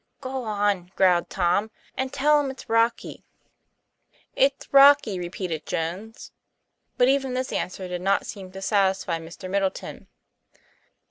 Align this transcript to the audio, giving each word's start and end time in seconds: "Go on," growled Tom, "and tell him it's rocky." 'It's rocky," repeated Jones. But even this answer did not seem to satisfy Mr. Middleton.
"Go 0.19 0.45
on," 0.45 0.91
growled 0.95 1.29
Tom, 1.29 1.69
"and 1.95 2.11
tell 2.11 2.39
him 2.41 2.49
it's 2.49 2.67
rocky." 2.67 3.23
'It's 4.35 4.67
rocky," 4.73 5.19
repeated 5.19 5.67
Jones. 5.67 6.31
But 6.97 7.07
even 7.07 7.35
this 7.35 7.53
answer 7.53 7.87
did 7.87 8.01
not 8.01 8.25
seem 8.25 8.51
to 8.53 8.63
satisfy 8.63 9.19
Mr. 9.19 9.47
Middleton. 9.47 10.07